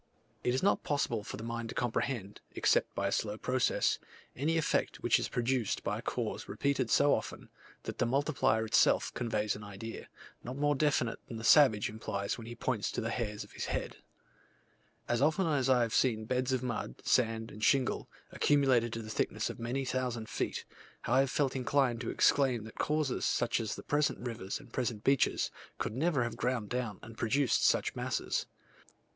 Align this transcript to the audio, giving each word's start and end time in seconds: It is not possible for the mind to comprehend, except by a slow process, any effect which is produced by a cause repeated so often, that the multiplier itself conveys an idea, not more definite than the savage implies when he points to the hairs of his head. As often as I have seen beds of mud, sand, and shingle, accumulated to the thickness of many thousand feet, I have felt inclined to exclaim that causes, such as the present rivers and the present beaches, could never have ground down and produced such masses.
It 0.43 0.55
is 0.55 0.63
not 0.63 0.81
possible 0.83 1.23
for 1.23 1.37
the 1.37 1.43
mind 1.43 1.69
to 1.69 1.75
comprehend, 1.75 2.41
except 2.55 2.95
by 2.95 3.05
a 3.07 3.11
slow 3.11 3.37
process, 3.37 3.99
any 4.35 4.57
effect 4.57 5.03
which 5.03 5.19
is 5.19 5.29
produced 5.29 5.83
by 5.83 5.99
a 5.99 6.01
cause 6.01 6.49
repeated 6.49 6.89
so 6.89 7.13
often, 7.13 7.49
that 7.83 7.99
the 7.99 8.07
multiplier 8.07 8.65
itself 8.65 9.13
conveys 9.13 9.55
an 9.55 9.63
idea, 9.63 10.09
not 10.43 10.57
more 10.57 10.73
definite 10.73 11.19
than 11.27 11.37
the 11.37 11.43
savage 11.43 11.87
implies 11.87 12.35
when 12.35 12.47
he 12.47 12.55
points 12.55 12.91
to 12.93 12.99
the 12.99 13.11
hairs 13.11 13.43
of 13.43 13.51
his 13.51 13.65
head. 13.65 13.97
As 15.07 15.21
often 15.21 15.45
as 15.45 15.69
I 15.69 15.83
have 15.83 15.93
seen 15.93 16.25
beds 16.25 16.51
of 16.51 16.63
mud, 16.63 17.05
sand, 17.05 17.51
and 17.51 17.63
shingle, 17.63 18.09
accumulated 18.31 18.91
to 18.93 19.03
the 19.03 19.11
thickness 19.11 19.51
of 19.51 19.59
many 19.59 19.85
thousand 19.85 20.29
feet, 20.29 20.65
I 21.05 21.19
have 21.19 21.29
felt 21.29 21.55
inclined 21.55 22.01
to 22.01 22.09
exclaim 22.09 22.63
that 22.63 22.79
causes, 22.79 23.23
such 23.23 23.59
as 23.59 23.75
the 23.75 23.83
present 23.83 24.17
rivers 24.17 24.57
and 24.57 24.67
the 24.69 24.73
present 24.73 25.03
beaches, 25.03 25.51
could 25.77 25.93
never 25.95 26.23
have 26.23 26.37
ground 26.37 26.69
down 26.71 26.97
and 27.03 27.15
produced 27.15 27.63
such 27.63 27.95
masses. 27.95 28.47